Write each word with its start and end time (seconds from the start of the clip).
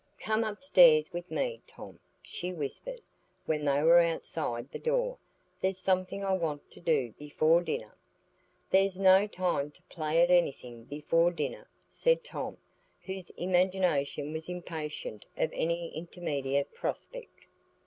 "Come 0.19 0.43
upstairs 0.43 1.13
with 1.13 1.29
me, 1.29 1.61
Tom," 1.67 1.99
she 2.23 2.51
whispered, 2.51 3.01
when 3.45 3.65
they 3.65 3.83
were 3.83 3.99
outside 3.99 4.71
the 4.71 4.79
door. 4.79 5.19
"There's 5.61 5.77
something 5.77 6.23
I 6.23 6.33
want 6.33 6.71
to 6.71 6.79
do 6.79 7.13
before 7.19 7.61
dinner." 7.61 7.93
"There's 8.71 8.99
no 8.99 9.27
time 9.27 9.69
to 9.69 9.81
play 9.89 10.23
at 10.23 10.31
anything 10.31 10.85
before 10.85 11.29
dinner," 11.29 11.67
said 11.87 12.23
Tom, 12.23 12.57
whose 13.03 13.29
imagination 13.37 14.33
was 14.33 14.49
impatient 14.49 15.25
of 15.37 15.51
any 15.53 15.95
intermediate 15.95 16.73
prospect. 16.73 17.45